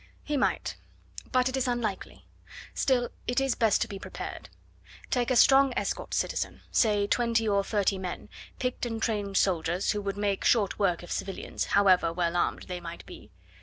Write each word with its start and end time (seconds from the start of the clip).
"He 0.23 0.35
might, 0.35 0.77
but 1.31 1.47
it 1.47 1.55
is 1.55 1.67
unlikely. 1.67 2.25
Still 2.73 3.11
it 3.27 3.39
is 3.39 3.53
best 3.53 3.83
to 3.83 3.87
be 3.87 3.99
prepared. 3.99 4.49
Take 5.11 5.29
a 5.29 5.35
strong 5.35 5.75
escort, 5.77 6.15
citizen, 6.15 6.61
say 6.71 7.05
twenty 7.05 7.47
or 7.47 7.63
thirty 7.63 7.99
men, 7.99 8.27
picked 8.57 8.87
and 8.87 8.99
trained 8.99 9.37
soldiers 9.37 9.91
who 9.91 10.01
would 10.01 10.17
make 10.17 10.43
short 10.43 10.79
work 10.79 11.03
of 11.03 11.11
civilians, 11.11 11.65
however 11.77 12.11
well 12.11 12.35
armed 12.35 12.63
they 12.63 12.79
might 12.79 13.05
be. 13.05 13.29